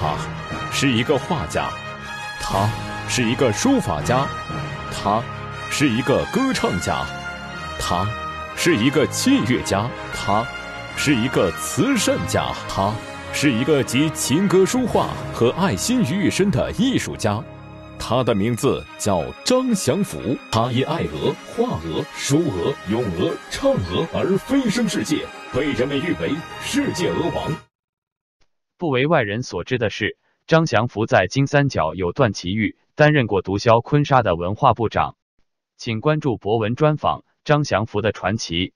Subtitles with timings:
[0.00, 0.16] 他
[0.72, 1.68] 是一个画家，
[2.40, 2.66] 他
[3.06, 4.26] 是一个书法家，
[4.90, 5.22] 他
[5.70, 7.04] 是一个歌唱家，
[7.78, 8.08] 他
[8.56, 10.42] 是一个器乐家，他
[10.96, 12.90] 是一个慈善家，他
[13.34, 17.38] 是一个集琴歌书画和爱心于一身的艺术家。
[17.98, 27.69] 他的名字叫张祥福，他以爱鹅、画鹅、书鹅、咏鹅、唱鹅而飞升世界，被人们誉为世界鹅王。
[28.80, 35.16] 不为外人所知的是，张祥福在金三角有段奇遇，担任过毒枭坤沙的文化部长。
[35.76, 38.72] 请关注博文专访张祥福的传奇。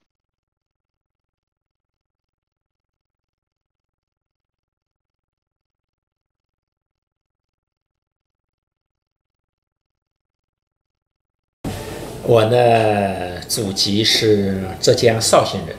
[12.25, 15.75] 我呢，祖籍是浙江绍兴人，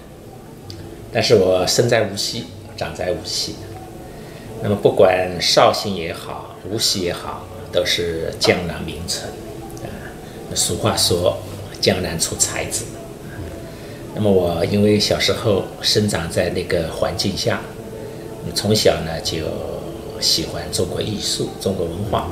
[1.14, 2.46] 但是我生在无锡，
[2.76, 3.54] 长在无锡。
[4.68, 9.30] 那么不管绍兴也好，无锡也好，都是江南名城
[9.84, 9.86] 啊。
[10.56, 11.38] 俗话说
[11.80, 12.86] “江南出才子”。
[14.16, 17.62] 那么我因为小时候生长在那个环境下，
[18.56, 19.46] 从小呢就
[20.20, 22.28] 喜欢中国艺术、中国文化。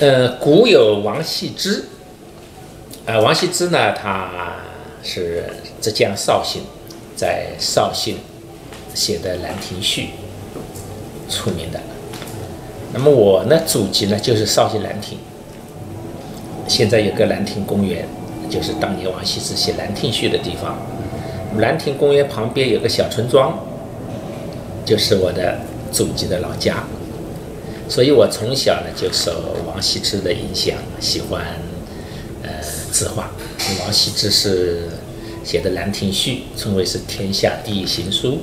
[0.00, 1.84] 呃，古有王羲之，
[3.04, 4.56] 啊，王羲之呢，他
[5.02, 5.44] 是
[5.82, 6.62] 浙江绍兴，
[7.14, 8.16] 在绍兴
[8.94, 10.08] 写的《兰亭序》
[11.32, 11.80] 出名的。
[12.92, 15.18] 那么我呢，祖籍呢就是绍兴兰亭，
[16.68, 18.06] 现在有个兰亭公园，
[18.48, 20.78] 就是当年王羲之写《兰亭序》的地方。
[21.58, 23.58] 兰亭公园旁边有个小村庄，
[24.84, 25.58] 就是我的
[25.90, 26.84] 祖籍的老家。
[27.88, 31.42] 所以我从小呢就受王羲之的影响，喜欢
[32.42, 32.50] 呃
[32.92, 33.30] 字画。
[33.80, 34.88] 王羲之是
[35.44, 38.38] 写的《兰亭序》，称为是天下第一行书。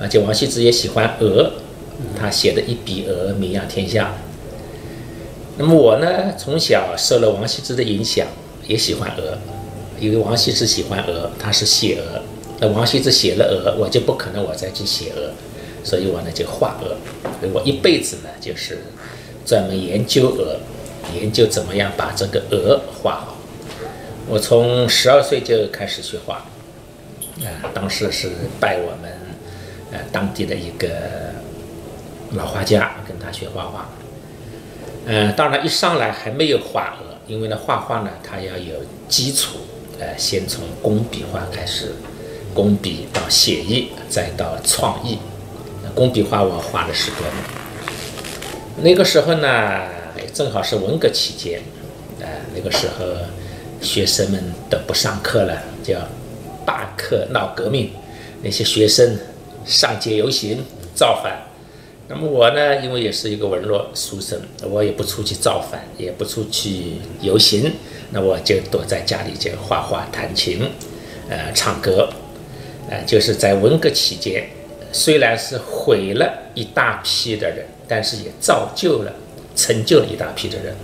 [0.00, 1.52] 而且王羲之也喜欢鹅，
[2.18, 4.14] 他写的一笔鹅名扬天下。
[5.58, 8.26] 那么我呢，从小受了王羲之的影响，
[8.66, 9.38] 也喜欢鹅，
[10.00, 12.22] 因为王羲之喜欢鹅，他是写鹅。
[12.60, 15.30] 那王羲之写了鹅，我就不可能我再去写鹅。
[15.84, 16.96] 所以我呢就画鹅，
[17.52, 18.78] 我一辈子呢就是
[19.44, 20.60] 专门研究鹅，
[21.12, 23.36] 研究怎么样把这个鹅画好。
[24.28, 26.46] 我从十二岁就开始学画，
[27.40, 28.30] 啊，当时是
[28.60, 29.10] 拜我们
[29.92, 30.88] 呃当地的一个
[32.32, 33.88] 老画家，跟他学画画。
[35.04, 38.74] 嗯，当然一上来还没有画鹅，因为呢画画呢它要有
[39.08, 39.58] 基础，
[39.98, 41.92] 呃，先从工笔画开始，
[42.54, 45.18] 工笔到写意，再到创意。
[45.94, 47.34] 工笔画我画了十多年，
[48.82, 49.82] 那个时候呢，
[50.32, 51.60] 正好是文革期间，
[52.20, 53.04] 呃，那个时候
[53.82, 55.98] 学生们都不上课了，叫
[56.64, 57.90] 罢课闹革命，
[58.42, 59.18] 那些学生
[59.64, 60.58] 上街游行
[60.94, 61.42] 造反。
[62.08, 67.72] 那么我呢，因为也是一个文弱书生，我也不出去造反，也不出去游行，
[68.10, 70.68] 那我就躲在家里就画画、弹琴，
[71.30, 72.08] 呃，唱歌，
[72.90, 74.46] 呃，就是在文革期间。
[74.94, 79.12] 虽然是毁了一大批的人，但是也造就了、
[79.56, 80.74] 成就了一大批的人。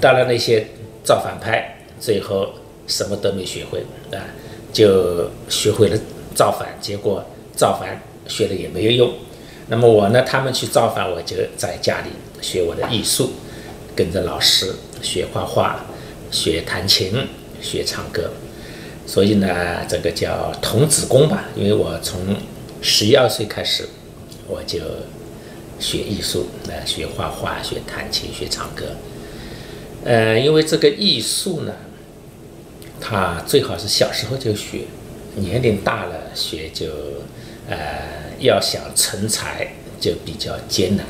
[0.00, 0.66] 当然，那些
[1.04, 2.48] 造反派最后
[2.88, 3.78] 什么都没学会
[4.10, 4.18] 啊，
[4.72, 5.96] 就学会了
[6.34, 7.24] 造反，结果
[7.56, 9.12] 造反学的也没有用。
[9.68, 13.32] 那么我呢，他们去造反，我就在家里学我的艺术，
[13.96, 14.72] 跟着老师
[15.02, 15.86] 学画画、
[16.30, 17.26] 学弹琴、
[17.60, 18.30] 学唱歌。
[19.06, 22.36] 所以呢，这个叫童子功吧，因为我从
[22.82, 23.88] 十一二岁开始，
[24.46, 24.78] 我就
[25.80, 28.84] 学艺术，呃，学画画，学弹琴，学唱歌。
[30.04, 31.72] 呃，因为这个艺术呢，
[33.00, 34.82] 它最好是小时候就学，
[35.36, 36.86] 年龄大了学就，
[37.68, 37.76] 呃，
[38.38, 39.68] 要想成才
[40.00, 41.06] 就比较艰难。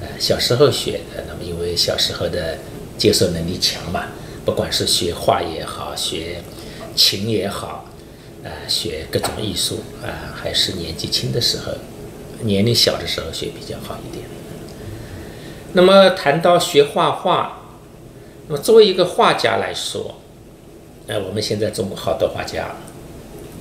[0.00, 2.58] 呃，小时候学的，那么因为小时候的
[2.96, 4.06] 接受能力强嘛，
[4.44, 6.42] 不管是学画也好，学
[6.94, 7.86] 琴也好。
[8.44, 11.72] 啊，学各种艺术啊，还是年纪轻的时候，
[12.42, 14.26] 年龄小的时候学比较好一点。
[15.72, 17.62] 那么谈到学画画，
[18.46, 20.16] 那么作为一个画家来说，
[21.06, 22.74] 呃，我们现在中国好多画家，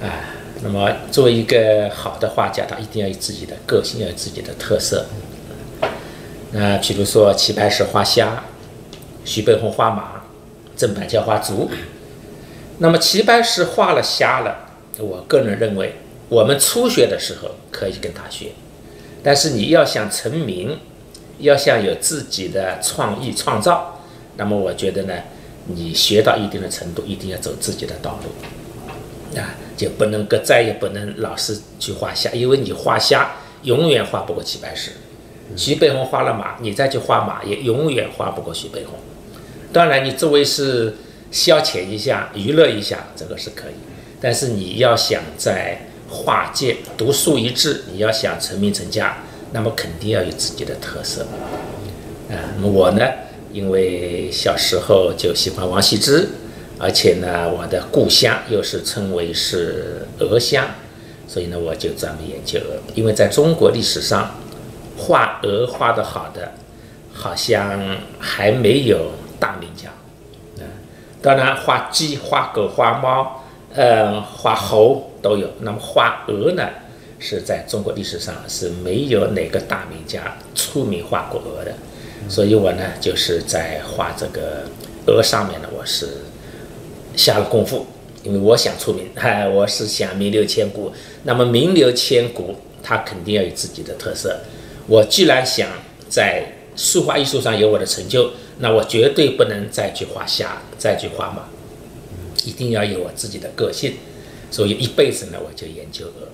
[0.02, 5.06] 啊，那么作为一个好的画家，他一定要有自己的个性，要有自己的特色。
[6.52, 8.44] 那比如说齐白石画虾，
[9.26, 10.24] 徐悲鸿画马，
[10.78, 11.70] 郑板桥画竹。
[12.78, 14.70] 那么齐白石画了虾了。
[15.00, 15.96] 我个人认为，
[16.30, 18.52] 我们初学的时候可以跟他学，
[19.24, 20.78] 但是你要想成名，
[21.40, 24.00] 要想有自己的创意创造，
[24.38, 25.14] 那么我觉得呢，
[25.66, 28.30] 你学到一定的程度，一定要走自己的道路，
[29.38, 33.34] 啊，就不能搁再也不能老是去画虾，因为你画虾
[33.64, 34.92] 永远画不过齐白石。
[35.56, 38.98] 徐悲鸿画了马，你再去画马，也永远画不过徐悲鸿。
[39.72, 40.96] 当然，你作为是
[41.32, 43.74] 消遣一下、娱乐一下，这个是可以。
[44.22, 49.18] 但是你要想在画界独树一帜，你要想成名成家，
[49.52, 51.24] 那么肯定要有自己的特色。
[52.30, 53.06] 啊，那么我呢，
[53.52, 56.30] 因为小时候就喜欢王羲之，
[56.80, 60.66] 而且呢，我的故乡又是称为是鹅乡，
[61.28, 62.78] 所以呢，我就专门研究鹅。
[62.96, 64.36] 因为在中国历史上，
[64.98, 66.52] 画鹅画得好的，
[67.14, 69.90] 好像还没有大名家。
[70.60, 70.66] 嗯，
[71.22, 73.44] 当然画鸡、画狗、画猫，
[73.74, 75.48] 呃，画猴都有。
[75.62, 76.68] 那么画鹅呢，
[77.20, 81.74] 是在中国历史上是没有哪个大名家出名画过鹅的。
[82.28, 84.64] 所以我呢，就是在画这个
[85.08, 86.08] 鹅上面呢，我是
[87.16, 87.86] 下了功夫，
[88.24, 90.92] 因为我想出名， 哎，我是想名留千古。
[91.24, 94.40] 那么名留千古，它肯定要有自己的特色。
[94.88, 95.70] 我既然想
[96.10, 101.48] 在书画艺术上有我的成就，那我绝对不能再去画虾，再去画马，
[102.46, 103.94] 一定要有我自己的个性。
[104.52, 106.28] 所以一辈子呢，我就研究鹅。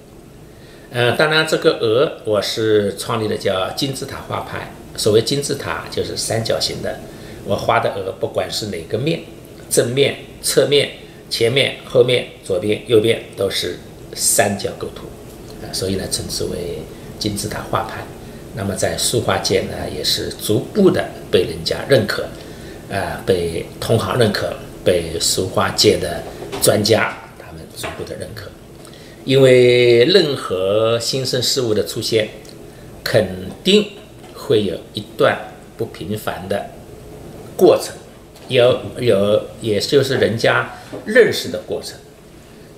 [0.92, 4.74] 嗯，当然这个鹅，我是创立的叫金字塔画派。
[4.98, 7.00] 所谓金字塔就是三角形的，
[7.46, 9.22] 我画的鹅不管是哪个面，
[9.70, 10.92] 正面、侧面、
[11.30, 13.78] 前面、后面、左边、右边都是
[14.14, 15.08] 三角构图，
[15.62, 16.80] 啊，所以呢称之为
[17.18, 18.04] 金字塔画派。
[18.56, 22.24] 那么在书画界呢，也是逐步的被人家认可，
[22.92, 24.54] 啊，被同行认可，
[24.84, 26.24] 被书画界的
[26.62, 28.50] 专家他们逐步的认可。
[29.26, 32.30] 因为任何新生事物的出现，
[33.04, 33.28] 肯
[33.64, 33.92] 定。
[34.50, 35.38] 会有一段
[35.78, 36.72] 不平凡的
[37.56, 37.94] 过程，
[38.50, 40.72] 有有，也就是人家
[41.06, 41.98] 认识的过程。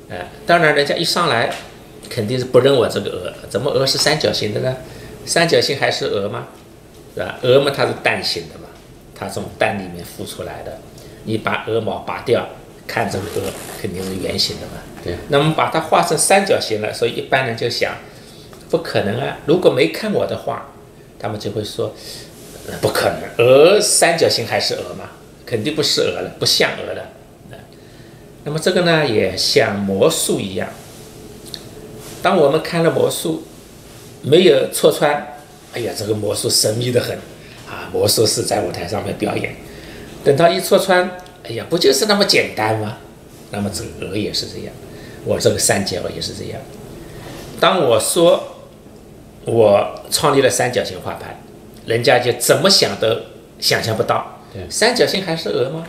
[0.09, 1.51] 哎，当然，人家一上来
[2.09, 4.77] 肯定是不认我这个鹅，怎么鹅是三角形的呢？
[5.25, 6.47] 三角形还是鹅吗？
[7.15, 7.39] 是吧？
[7.41, 8.65] 鹅嘛，它是蛋形的嘛，
[9.15, 10.77] 它从蛋里面孵出来的。
[11.23, 12.47] 你把鹅毛拔掉，
[12.85, 13.51] 看这个鹅
[13.81, 14.73] 肯定是圆形的嘛。
[15.03, 15.15] 对。
[15.29, 17.95] 那么把它画成三角形了，所以一般人就想，
[18.69, 19.39] 不可能啊！
[19.45, 20.67] 如果没看我的画。
[21.23, 21.93] 他们就会说，
[22.81, 25.07] 不可能，鹅三角形还是鹅吗？
[25.51, 27.09] 肯定不是鹅了，不像鹅了。
[28.45, 30.69] 那么这个呢，也像魔术一样。
[32.21, 33.43] 当我们看了魔术，
[34.21, 35.35] 没有戳穿，
[35.73, 37.17] 哎呀，这个魔术神秘的很
[37.69, 37.91] 啊！
[37.91, 39.53] 魔术师在舞台上面表演，
[40.23, 42.99] 等到一戳穿，哎呀，不就是那么简单吗？
[43.51, 44.73] 那么这个鹅也是这样，
[45.25, 46.61] 我这个三角也是这样。
[47.59, 48.47] 当我说。
[49.43, 51.41] 我创立了三角形画派，
[51.87, 53.07] 人家就怎么想都
[53.59, 54.39] 想象不到，
[54.69, 55.85] 三角形还是鹅吗？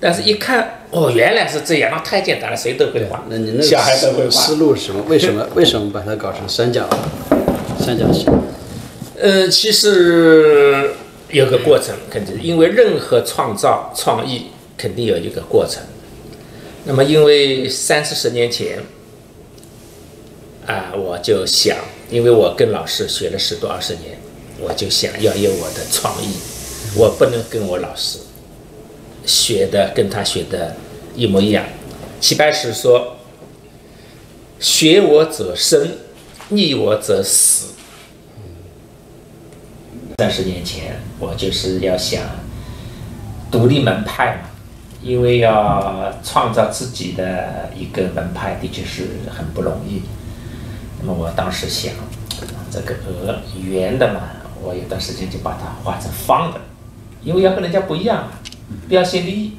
[0.00, 3.24] 但是一看，哦，原来是这样，那太简单了，谁都会画。
[3.28, 4.30] 那你那小孩都会画。
[4.30, 5.02] 思路是什么？
[5.08, 6.88] 为什么 为什么把它搞成三角
[7.78, 8.26] 三角形？
[9.20, 10.90] 呃，其实
[11.30, 14.46] 有个过程，肯定因为任何创造创意
[14.76, 15.82] 肯定有一个过程。
[16.84, 18.78] 那么，因为三四十年前。
[20.66, 21.76] 啊，我就想，
[22.10, 24.16] 因为我跟老师学了十多二十年，
[24.58, 26.28] 我就想要有我的创意，
[26.96, 28.18] 我不能跟我老师
[29.26, 30.76] 学的跟他学的
[31.14, 31.64] 一模一样。
[32.20, 33.16] 齐白石说
[34.60, 35.98] ：“学我者生，
[36.48, 37.74] 逆我者死。”
[40.18, 42.22] 三十年前，我就是要想
[43.50, 44.50] 独立门派嘛，
[45.02, 50.02] 因为要创造自己的一个门派，的确是很不容易。
[51.00, 51.92] 那么我当时想，
[52.70, 54.20] 这个鹅圆的嘛，
[54.62, 56.60] 我有段时间就把它画成方的，
[57.24, 58.28] 因为要跟人家不一样，
[58.88, 59.56] 标新立异。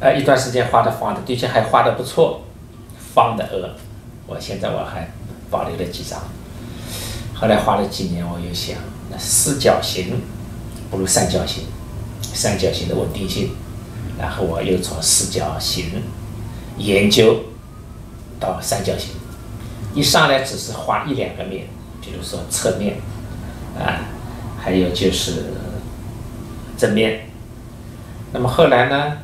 [0.00, 2.42] 呃，一段时间画的方的，的确还画的不错，
[3.14, 3.70] 方的鹅，
[4.26, 5.08] 我现在我还
[5.48, 6.20] 保留了几张。
[7.34, 8.76] 后来画了几年，我又想，
[9.10, 10.20] 那四角形
[10.90, 11.64] 不如三角形，
[12.20, 13.50] 三角形的稳定性。
[14.18, 16.02] 然后我又从四角形
[16.76, 17.36] 研究
[18.38, 19.10] 到三角形。
[19.94, 21.66] 一上来只是画一两个面，
[22.00, 22.96] 比如说侧面，
[23.78, 24.06] 啊，
[24.58, 25.44] 还有就是
[26.82, 27.20] 正面。
[28.32, 29.18] 那么后来呢，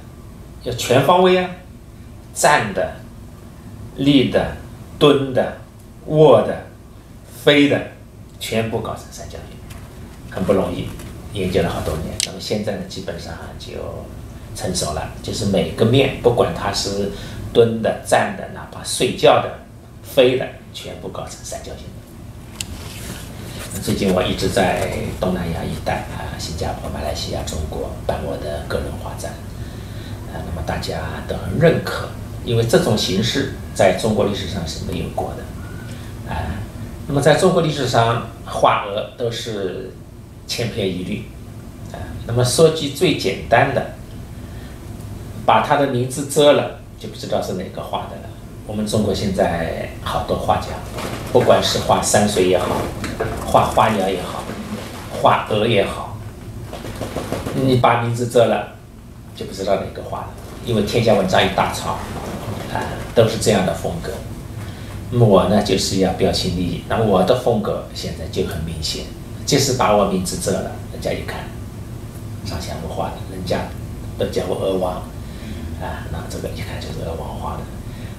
[0.62, 1.50] 要全方位啊，
[2.32, 2.94] 站的、
[3.96, 4.56] 立的、
[4.96, 5.58] 蹲的、
[6.06, 6.66] 卧的、
[7.42, 7.80] 飞的，
[8.38, 9.58] 全部搞成三角形，
[10.30, 10.86] 很不容易，
[11.32, 12.14] 研究了好多年。
[12.26, 13.72] 那么现在呢，基本上就
[14.54, 17.10] 成熟了，就是每个面，不管它是
[17.52, 19.58] 蹲的、站的，哪怕睡觉的。
[20.00, 21.84] 飞的全部搞成三角形。
[23.82, 29.32] 最近我一直在东南亚一带啊，新加坡、马来西亚、中国办我的个人画展
[30.32, 32.08] 啊，那么大家都很认可，
[32.44, 36.58] 因为这种形式在中国历史上是没有过的啊。
[37.06, 39.92] 那么在中国历史上画鹅都是
[40.46, 41.24] 千篇一律
[41.92, 41.96] 啊。
[42.26, 43.92] 那么说句最简单的，
[45.46, 48.22] 把他的名字遮了，就不知道是哪个画的了。
[48.66, 50.66] 我们中国现在好多画家，
[51.32, 52.76] 不管是画山水也好，
[53.50, 54.44] 画花鸟也好，
[55.10, 56.18] 画鹅也好，
[57.54, 58.74] 你把名字遮了，
[59.34, 60.28] 就不知道哪个画了，
[60.66, 61.92] 因为天下文章一大抄，
[62.72, 62.76] 啊，
[63.14, 64.12] 都是这样的风格。
[65.10, 66.84] 那么我呢，就是要标新立异。
[66.90, 69.04] 那我的风格现在就很明显，
[69.46, 71.40] 即使把我名字遮了，人家一看，
[72.44, 73.60] 张翔不画的，人家
[74.18, 74.96] 都叫我鹅王，
[75.80, 77.60] 啊，那这个一看就是鹅王画的，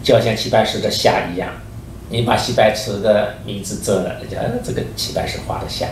[0.01, 1.51] 就好像齐白石的夏一样，
[2.10, 5.88] 你把齐白石的名字遮了，人家这个齐白石画的像，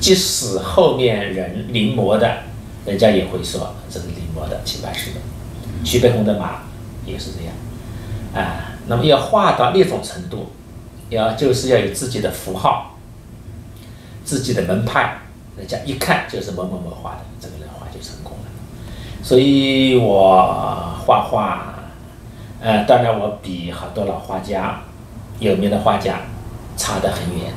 [0.00, 2.38] 即使后面人临摹的，
[2.86, 5.20] 人家也会说这是临摹的齐白石的。
[5.84, 6.62] 徐悲鸿的马
[7.06, 7.54] 也是这样，
[8.34, 8.66] 啊。
[8.86, 10.50] 那么要画到那种程度，
[11.10, 12.96] 要就是要有自己的符号，
[14.24, 15.18] 自己的门派，
[15.56, 19.22] 人家一看就是某某某画的，这个人画就成功了。
[19.22, 21.74] 所以我画画，
[22.60, 24.82] 呃，当然我比好多老画家、
[25.40, 26.20] 有名的画家
[26.76, 27.52] 差得很远，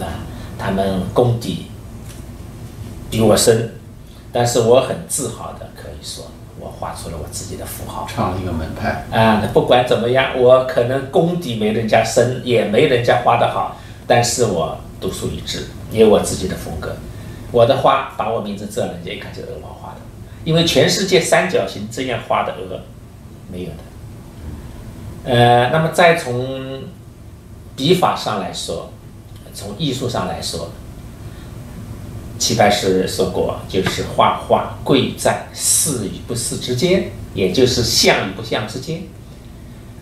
[0.00, 0.24] 啊，
[0.58, 1.66] 他们功底
[3.10, 3.74] 比我深，
[4.32, 6.24] 但是我很自豪的可以说。
[6.58, 9.40] 我画出了我自己的符号，创了一个门派啊！
[9.42, 16.96] 那不管怎么样，我可能功底没人家深，也没人家画的好，但是我独树一帜，有我自己的风格。
[17.52, 19.96] 我的画把我名字遮了，人家一看就是鹅毛画的，
[20.44, 22.80] 因为全世界三角形这样画的鹅
[23.52, 25.30] 没有的。
[25.30, 26.80] 呃，那么再从
[27.76, 28.90] 笔法上来说，
[29.54, 30.70] 从艺术上来说。
[32.38, 39.04] 齐白石说过，就是画画贵在似与不似之间，也就是像与不像之间。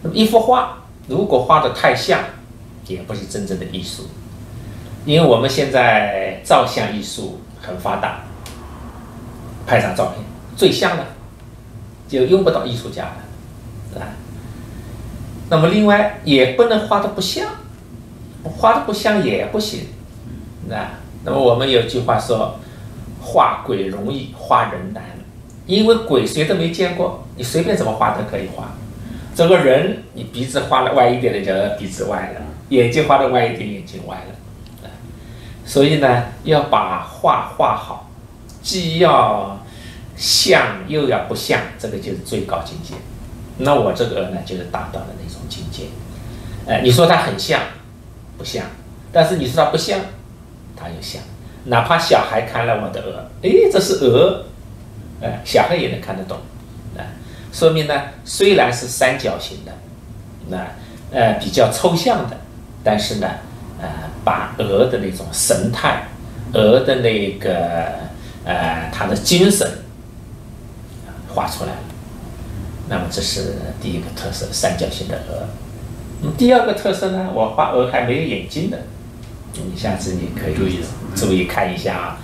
[0.02, 2.20] 那么一幅画如果画的太像，
[2.88, 4.08] 也不是真正的艺术。
[5.06, 8.24] 因为我们现在照相艺术很发达，
[9.64, 10.24] 拍张照片
[10.56, 11.06] 最像的
[12.08, 13.16] 就用不到艺术家了，
[13.92, 14.06] 是吧？
[15.50, 17.46] 那么另外也不能画的不像，
[18.44, 19.88] 画的不像也不行，
[20.68, 20.90] 那。
[21.26, 22.56] 那么我们有句话说，
[23.18, 25.02] 画鬼容易，画人难，
[25.66, 28.74] 因为鬼谁都没见过，你随便怎么画都可以画。
[29.34, 34.90] 这个人，你鼻子画的歪一点的，就鼻子歪了；眼睛画的歪一点，眼睛歪了。
[35.64, 38.10] 所以呢，要把画画好，
[38.62, 39.58] 既要
[40.14, 42.94] 像又要不像，这个就是最高境界。
[43.56, 45.84] 那我这个呢，就是达到了那种境界。
[46.66, 47.62] 哎，你说它很像，
[48.36, 48.64] 不像；
[49.12, 50.00] 但是你说它不像。
[50.76, 51.22] 它又像，
[51.66, 54.44] 哪怕小孩看了我的鹅，哎，这是鹅，
[55.22, 56.36] 哎，小孩也能看得懂，
[56.98, 57.06] 啊，
[57.52, 59.70] 说明呢，虽然是三角形的，
[60.48, 60.66] 那
[61.16, 62.36] 呃比较抽象的，
[62.82, 63.28] 但是呢，
[63.80, 63.88] 呃，
[64.24, 66.08] 把鹅的那种神态，
[66.52, 67.54] 鹅的那个
[68.44, 69.78] 呃它的精神
[71.32, 71.78] 画出来了。
[72.88, 75.46] 那么这是第一个特色，三角形的鹅。
[76.32, 78.78] 第二个特色呢，我画鹅还没有眼睛的。
[79.54, 80.80] 你下次你可以注意
[81.14, 82.18] 注意看一下啊。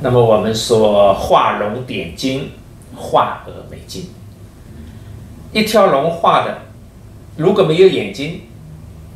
[0.00, 2.50] 那么我们说画龙点睛，
[2.94, 4.06] 画鹅没睛。
[5.52, 6.58] 一条龙画的，
[7.36, 8.42] 如果没有眼睛，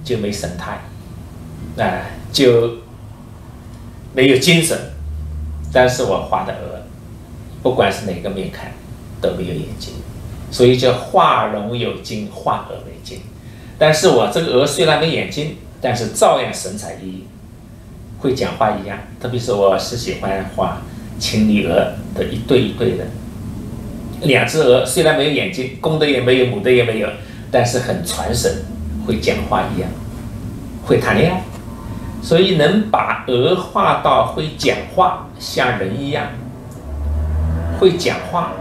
[0.02, 0.80] 就没神态，
[1.76, 2.76] 啊，就
[4.14, 4.78] 没有精神。
[5.72, 6.80] 但是我画的鹅，
[7.62, 8.72] 不管是哪个面看，
[9.20, 9.94] 都没有眼睛，
[10.50, 13.20] 所以叫画龙有睛，画鹅没睛。
[13.80, 17.20] 但是我这个鹅虽然没眼睛，但是照样神采奕奕。
[18.18, 20.82] 会讲话一样，特别是我是喜欢画
[21.18, 23.06] 青泥鹅的一对一对的，
[24.20, 27.08] 两只鹅虽然没有眼睛，公的也没有，母的也没有，
[27.50, 28.56] 但是很传神，
[29.06, 29.88] 会讲话一样，
[30.84, 31.42] 会谈恋爱，
[32.22, 36.26] 所以能把鹅画到会讲话，像人一样，
[37.78, 38.52] 会讲话，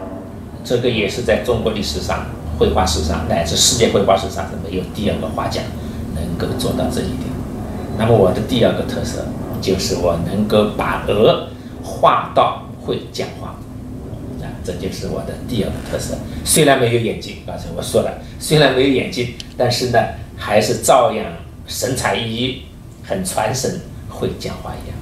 [0.63, 2.25] 这个也是在中国历史上、
[2.59, 5.61] 绘画史上乃至世界绘画史上是没有第二个画家
[6.13, 7.29] 能够做到这一点。
[7.97, 9.25] 那么我的第二个特色。
[9.61, 11.49] 就是我能够把鹅
[11.83, 13.49] 画到会讲话，
[14.39, 16.15] 啊，这就是我的第二个特色。
[16.45, 19.99] 虽然没有眼睛，刚才我说了，虽然没有眼睛，但是呢，
[20.37, 21.25] 还是照样
[21.67, 22.59] 神采奕奕，
[23.03, 24.97] 很传神，会讲话一样。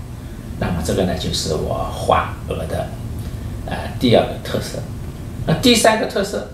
[0.59, 2.87] 那么这个呢，就是我画鹅的，
[3.67, 4.79] 呃，第二个特色。
[5.45, 6.47] 那第三个特色，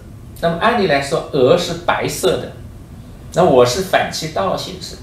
[0.43, 2.51] 那么按理来说，鹅是白色的，
[3.33, 4.97] 那我是反其道行之，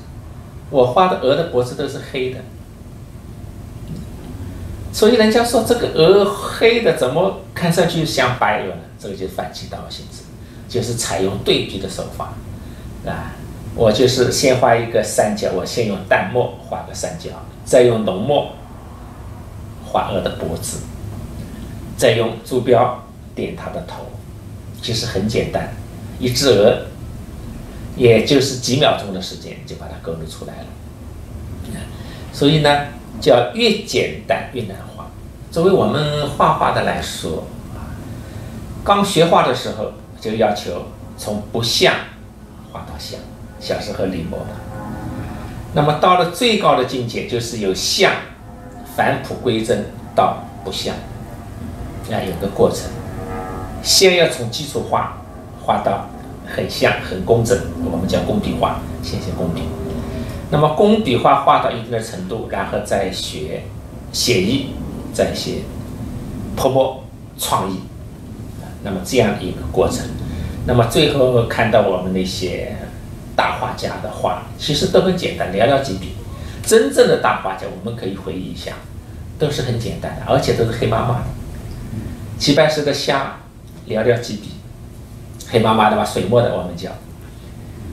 [0.68, 2.40] 我画的鹅的脖子都是黑的。
[4.92, 8.82] 所以人家说这个鹅黑的怎么看上去像白鹅呢？
[8.98, 10.24] 这个就是反其道行之，
[10.68, 12.34] 就是采用对比的手法，
[13.10, 13.32] 啊，
[13.74, 17.30] 我就是先画一个三角，我先用淡墨画个三角，
[17.64, 18.52] 再用浓墨
[19.86, 20.80] 画鹅的脖子，
[21.96, 23.02] 再用朱标
[23.34, 24.04] 点它的头，
[24.82, 25.70] 其实很简单，
[26.18, 26.86] 一只鹅，
[27.96, 30.66] 也就是几秒钟的时间就把它勾勒出来了。
[32.32, 32.86] 所以呢，
[33.20, 35.10] 叫越简单越难画。
[35.50, 37.44] 作为我们画画的来说，
[38.84, 40.86] 刚学画的时候就要求
[41.18, 41.92] 从不像
[42.72, 43.18] 画到像，
[43.58, 44.54] 小时候临摹的。
[45.74, 48.12] 那么到了最高的境界，就是由像
[48.96, 50.94] 返璞归真到不像，
[52.10, 52.88] 啊，有个过程。
[53.82, 55.22] 先要从基础画
[55.62, 56.08] 画到
[56.46, 57.58] 很像、很工整，
[57.90, 59.62] 我们叫工笔画，先写工笔。
[60.50, 63.62] 那么工笔画画到一定的程度，然后再学
[64.12, 64.70] 写意，
[65.12, 65.62] 再写
[66.56, 67.04] 泼墨
[67.38, 67.80] 创意，
[68.82, 70.04] 那么这样的一个过程。
[70.66, 72.76] 那么最后看到我们那些
[73.34, 76.14] 大画家的画，其实都很简单，寥寥几笔。
[76.62, 78.72] 真正的大画家，我们可以回忆一下，
[79.38, 81.24] 都是很简单的，而且都是黑麻麻的。
[82.38, 83.36] 齐白石的虾，
[83.90, 84.52] 寥寥几笔，
[85.50, 86.90] 黑麻麻的吧，水墨的我们叫。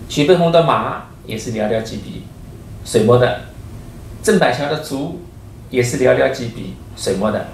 [0.08, 2.24] 徐悲鸿的马也是寥寥几笔。
[2.86, 3.42] 水墨的，
[4.24, 5.20] 郑板桥的竹
[5.70, 7.48] 也是寥寥几笔水墨的，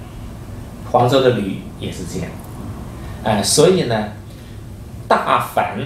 [0.91, 2.29] 黄州的驴也是这样，
[3.23, 4.09] 哎，所以呢，
[5.07, 5.79] 大凡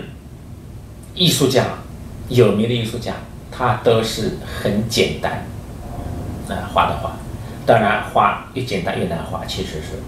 [1.16, 1.64] 艺术家，
[2.28, 3.14] 有名的艺术家，
[3.50, 5.46] 他都是很简单，
[6.50, 7.14] 啊，画的画，
[7.66, 10.02] 当然画越简单越难画，其实是，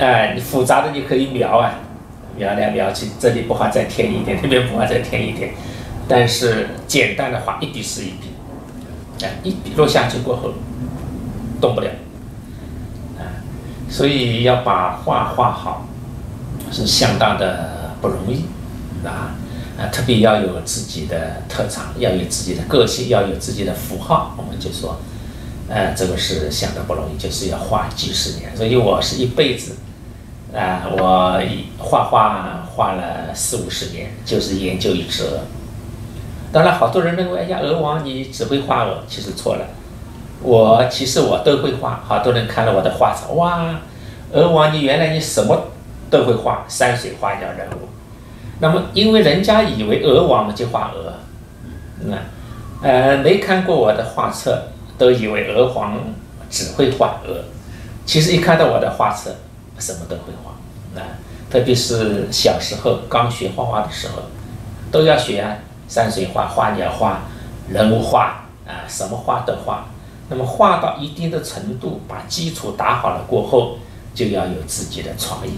[0.00, 1.74] 哎，你复杂的你可以描啊，
[2.36, 5.52] 描来描去，这里不画再添一点， 那边不画再添一点，
[6.08, 8.30] 但是简单的画一笔是一笔。
[9.42, 10.54] 一笔落下去过后，
[11.60, 11.90] 动不了，
[13.18, 13.44] 啊，
[13.90, 15.86] 所以要把画画好，
[16.72, 18.46] 是相当的不容易，
[19.06, 19.36] 啊，
[19.78, 24.98] 啊，特别要有自己的特长，要有自己的个性，要有自己的符号，我们就说，
[25.68, 28.56] 呃，这个是相当不容易，就是要画几十年。
[28.56, 29.76] 所以我是一辈子，
[30.54, 31.40] 啊，我
[31.78, 35.40] 画画画了四五十年，就是研究一只鹅。
[36.52, 39.66] 当然，好多人认为，哎呀，鹅王你只会画鹅，其实错了。
[40.42, 42.02] 我其实我都会画。
[42.04, 43.76] 好多人看了我的画册，哇，
[44.32, 45.68] 鹅王你原来你什么
[46.10, 47.88] 都会画，山水画鸟人物。
[48.58, 51.12] 那么，因为人家以为鹅王就画鹅，
[52.06, 52.16] 那
[52.82, 54.64] 呃没看过我的画册，
[54.98, 55.96] 都以为鹅王
[56.50, 57.44] 只会画鹅。
[58.04, 59.36] 其实一看到我的画册，
[59.80, 60.52] 什么都会画。
[61.00, 61.18] 啊，
[61.50, 64.22] 特别是小时候刚学画画的时候，
[64.92, 65.56] 都要学啊。
[65.88, 67.22] 山水画、花鸟画、
[67.68, 69.88] 人物画啊，什么画都画。
[70.28, 73.78] 那么画到一定的程度，把基础打好了过后，
[74.14, 75.50] 就要有自己的创意。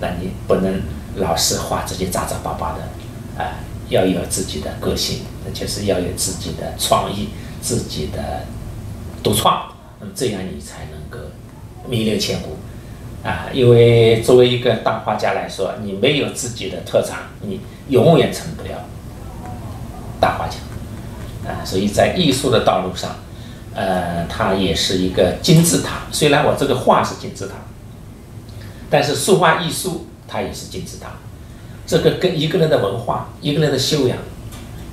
[0.00, 0.80] 那你不能
[1.16, 8.44] 老是画这些杂杂巴巴的，啊，要有自己的个性，那就是要有自己的创意、自己的
[9.24, 9.72] 独创。
[9.98, 11.18] 那么这样你才能够
[11.88, 12.56] 名留千古
[13.22, 13.48] 啊！
[13.52, 18.70] 因为作为一个大画家来说，你没有自己的特长，你永远成不了。
[20.20, 20.56] 大画家，
[21.48, 23.16] 啊，所以在艺术的道路上，
[23.74, 26.02] 呃，它也是一个金字塔。
[26.10, 27.54] 虽然我这个画是金字塔，
[28.88, 31.10] 但是书画艺术它也是金字塔。
[31.86, 34.16] 这个跟一个人的文化、一个人的修养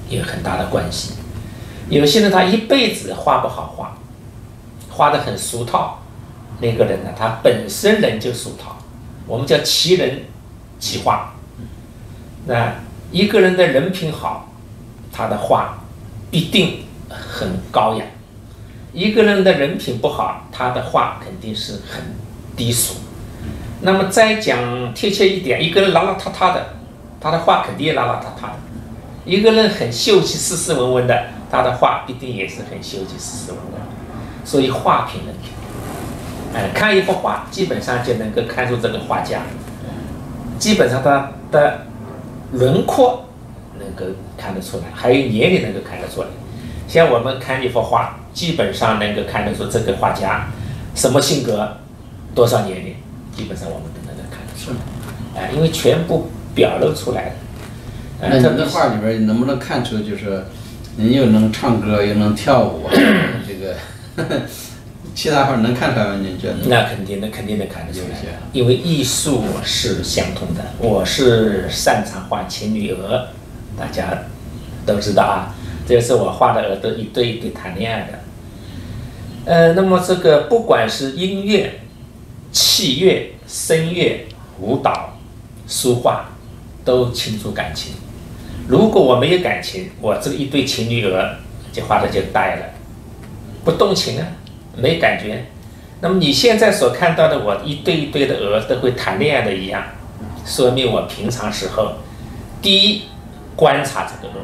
[0.09, 1.13] 有很大的关系。
[1.89, 3.97] 有些人他一辈子画不好画，
[4.89, 6.03] 画的很俗套，
[6.59, 8.77] 那个人呢，他本身人就俗套，
[9.25, 10.23] 我们叫奇人
[10.79, 11.33] 奇画。
[12.45, 12.75] 那
[13.11, 14.45] 一个人的人品好。
[15.09, 15.79] 他的画
[16.29, 18.05] 必定很高雅。
[18.93, 22.03] 一个人的人品不好，他的画肯定是很
[22.55, 22.97] 低俗。
[23.81, 26.75] 那么再讲贴切一点，一个人邋邋遢遢的，
[27.19, 28.59] 他的画肯定也邋邋遢遢的。
[29.25, 33.81] 一个人很秀气、斯斯文文的，他的画必定也是很秀气、斯斯文文。
[34.45, 35.51] 所以画品能品，
[36.53, 39.41] 哎，看一幅画，基本上就能够看出这个画家，
[40.57, 41.81] 基本上他的
[42.53, 43.23] 轮廓。
[43.79, 46.27] 能够看得出来，还有年龄能够看得出来。
[46.87, 50.47] 像我们看一幅画，基本上能够看得出这个画家
[50.95, 51.77] 什么性格，
[52.33, 52.95] 多少年龄，
[53.35, 55.39] 基本上我们都能够看得出来。
[55.39, 57.31] 哎，因为全部表露出来了。
[58.19, 60.45] 那你的画里边能不能看出，就是
[60.95, 62.89] 你又能唱歌又能跳舞，
[63.47, 63.75] 这个
[65.17, 66.19] 其他画能看出来吗？
[66.21, 66.57] 您觉得？
[66.67, 68.15] 那肯定，那肯定能看得出来。
[68.53, 73.29] 因为艺术是相通的，我是擅长画情侣鹅。
[73.75, 74.25] 大家
[74.85, 75.55] 都知道啊，
[75.87, 78.19] 这是我画的鹅，都一对一对谈恋爱的。
[79.45, 81.79] 呃，那么这个不管是音乐、
[82.51, 84.27] 器乐、声乐、
[84.59, 85.17] 舞蹈、
[85.67, 86.29] 书画，
[86.85, 87.93] 都倾注感情。
[88.67, 91.27] 如果我没有感情，我这个一对情侣鹅
[91.73, 92.65] 就画的就呆了，
[93.65, 94.27] 不动情啊，
[94.77, 95.45] 没感觉。
[96.01, 99.83] 那么你现在所看到的我一对一对的鹅都会谈恋爱的一样，
[100.45, 101.95] 说明我平常时候，
[102.61, 103.03] 第一
[103.55, 104.41] 观察这个鹅，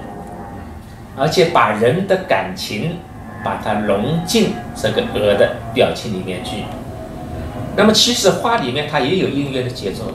[1.15, 2.97] 而且把人的感情
[3.43, 6.63] 把它融进这个鹅的表情里面去。
[7.75, 10.11] 那么其实画里面它也有音乐的节奏，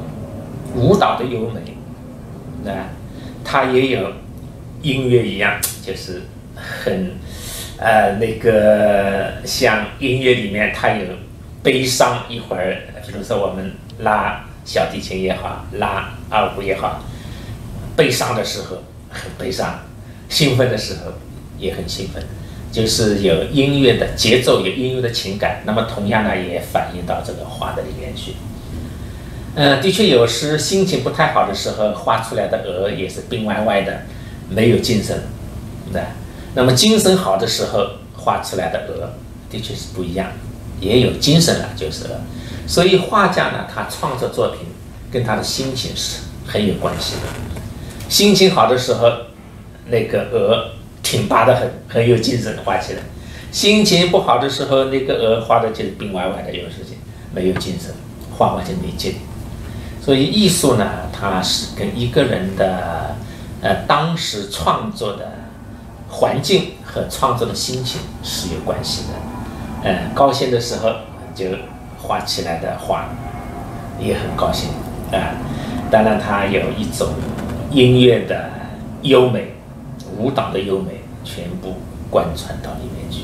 [0.75, 2.91] 舞蹈的优美，啊。
[3.51, 4.13] 它也有
[4.83, 7.13] 音乐一样，就是很
[7.79, 11.05] 呃那个像音乐里面它有
[11.63, 17.03] 悲伤一会儿，比如说我们拉小提琴也好，拉二胡也好，
[17.97, 19.81] 悲伤的时候很悲伤，
[20.29, 21.13] 兴奋的时候
[21.59, 22.23] 也很兴奋，
[22.71, 25.63] 就是有音乐的节奏，有音乐的情感。
[25.65, 28.35] 那么同样呢，也反映到这个画的里面去。
[29.55, 34.03] 嗯，的确，有时心情不太好的时候，画出来的鹅也是病歪歪的，
[34.49, 35.23] 没有精神，
[35.93, 36.03] 对
[36.55, 39.11] 那么精神好的时候画出来的鹅，
[39.51, 40.29] 的确是不一样，
[40.81, 42.21] 也有精神了，就是了。
[42.67, 44.67] 所以画家呢，他创作作品
[45.11, 47.23] 跟他的心情是很有关系的。
[48.09, 49.11] 心情好的时候，
[49.87, 53.01] 那个鹅挺拔的很，很有精神，画起来；
[53.53, 56.99] 心情不好的时候，那个鹅画的就是病歪歪的，有时间
[57.35, 57.95] 没有精神，
[58.37, 59.17] 画画就没劲。
[60.03, 63.17] 所以艺术呢，它是跟一个人的
[63.61, 65.33] 呃当时创作的
[66.09, 69.89] 环境和创作的心情是有关系的。
[69.89, 70.91] 呃，高兴的时候
[71.35, 71.47] 就
[72.03, 73.11] 画起来的画
[74.01, 74.71] 也很高兴
[75.13, 75.37] 啊。
[75.91, 77.09] 当然，它有一种
[77.71, 78.51] 音乐的
[79.03, 79.55] 优美、
[80.17, 81.75] 舞蹈的优美，全部
[82.11, 83.23] 贯穿到里面去。